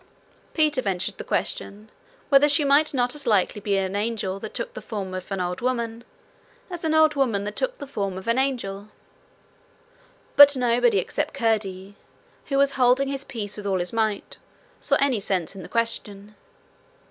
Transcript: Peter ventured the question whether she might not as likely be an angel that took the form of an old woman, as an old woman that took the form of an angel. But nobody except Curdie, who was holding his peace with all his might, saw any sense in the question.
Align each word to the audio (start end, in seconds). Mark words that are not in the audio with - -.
Peter 0.55 0.81
ventured 0.81 1.19
the 1.19 1.23
question 1.23 1.91
whether 2.29 2.49
she 2.49 2.63
might 2.65 2.91
not 2.91 3.13
as 3.13 3.27
likely 3.27 3.61
be 3.61 3.77
an 3.77 3.95
angel 3.95 4.39
that 4.39 4.55
took 4.55 4.73
the 4.73 4.81
form 4.81 5.13
of 5.13 5.31
an 5.31 5.39
old 5.39 5.61
woman, 5.61 6.03
as 6.71 6.83
an 6.83 6.95
old 6.95 7.13
woman 7.13 7.43
that 7.43 7.55
took 7.55 7.77
the 7.77 7.85
form 7.85 8.17
of 8.17 8.27
an 8.27 8.39
angel. 8.39 8.87
But 10.35 10.55
nobody 10.55 10.97
except 10.97 11.35
Curdie, 11.35 11.97
who 12.47 12.57
was 12.57 12.71
holding 12.71 13.09
his 13.09 13.23
peace 13.23 13.55
with 13.57 13.67
all 13.67 13.77
his 13.77 13.93
might, 13.93 14.39
saw 14.79 14.95
any 14.99 15.19
sense 15.19 15.55
in 15.55 15.61
the 15.61 15.69
question. 15.69 16.33